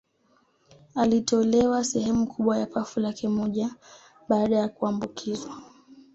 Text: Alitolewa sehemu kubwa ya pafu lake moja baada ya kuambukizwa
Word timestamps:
Alitolewa 0.95 1.83
sehemu 1.83 2.27
kubwa 2.27 2.57
ya 2.57 2.65
pafu 2.65 2.99
lake 2.99 3.27
moja 3.27 3.75
baada 4.29 4.55
ya 4.55 4.67
kuambukizwa 4.69 5.55